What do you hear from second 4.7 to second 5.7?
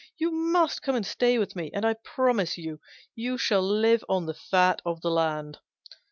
of the land."